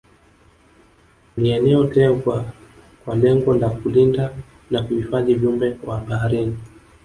Ni 1.37 1.51
eneo 1.51 1.83
tengwa 1.87 2.45
kwa 3.05 3.15
lengo 3.15 3.53
la 3.55 3.69
kulinda 3.69 4.35
na 4.71 4.83
kuhifadhi 4.83 5.33
viumbe 5.33 5.77
wa 5.85 5.99
baharini 5.99 6.57